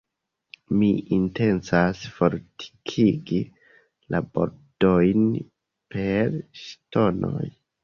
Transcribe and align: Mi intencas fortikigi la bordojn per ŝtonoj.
Mi 0.77 0.87
intencas 1.17 2.01
fortikigi 2.15 3.43
la 4.15 4.23
bordojn 4.33 5.31
per 5.97 6.35
ŝtonoj. 6.65 7.49